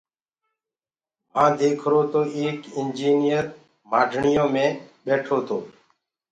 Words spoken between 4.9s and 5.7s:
ٻيٺو تو۔